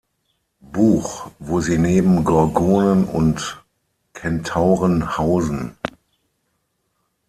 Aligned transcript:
Buch, 0.73 1.29
wo 1.37 1.59
sie 1.61 1.77
neben 1.77 2.23
Gorgonen 2.23 3.05
und 3.05 3.63
Kentauren 4.13 5.15
hausen. 5.19 5.77